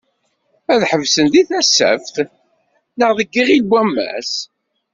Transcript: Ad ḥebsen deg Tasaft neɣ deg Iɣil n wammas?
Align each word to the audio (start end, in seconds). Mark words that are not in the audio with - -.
Ad 0.73 0.81
ḥebsen 0.89 1.25
deg 1.33 1.47
Tasaft 1.49 2.15
neɣ 2.97 3.11
deg 3.17 3.29
Iɣil 3.39 3.63
n 3.67 3.69
wammas? 3.71 4.31